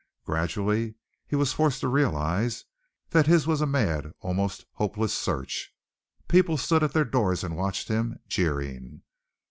[0.25, 0.95] Gradually
[1.27, 2.65] he was forced to realize
[3.11, 5.75] that his was a mad, almost hopeless search.
[6.27, 9.03] People stood at their doors and watched him, jeering.